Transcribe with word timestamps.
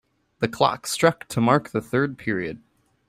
The 0.39 0.47
clock 0.47 0.87
struck 0.87 1.27
to 1.27 1.39
mark 1.39 1.69
the 1.69 1.79
third 1.79 2.17
period. 2.17 2.59